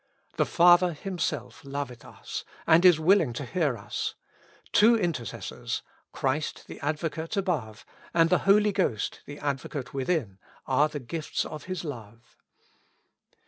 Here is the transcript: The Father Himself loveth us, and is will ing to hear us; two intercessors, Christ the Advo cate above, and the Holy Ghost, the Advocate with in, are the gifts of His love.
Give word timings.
The 0.37 0.47
Father 0.47 0.93
Himself 0.93 1.61
loveth 1.63 2.03
us, 2.03 2.43
and 2.65 2.83
is 2.85 2.99
will 2.99 3.21
ing 3.21 3.33
to 3.33 3.45
hear 3.45 3.77
us; 3.77 4.15
two 4.71 4.95
intercessors, 4.97 5.83
Christ 6.11 6.65
the 6.65 6.79
Advo 6.79 7.11
cate 7.11 7.37
above, 7.37 7.85
and 8.11 8.31
the 8.31 8.39
Holy 8.49 8.71
Ghost, 8.71 9.19
the 9.27 9.37
Advocate 9.37 9.93
with 9.93 10.09
in, 10.09 10.39
are 10.65 10.89
the 10.89 10.99
gifts 10.99 11.45
of 11.45 11.65
His 11.65 11.83
love. 11.83 12.35